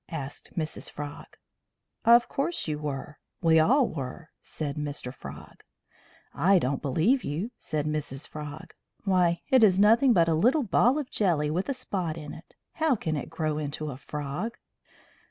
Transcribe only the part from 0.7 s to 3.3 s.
Frog. "Of course you were.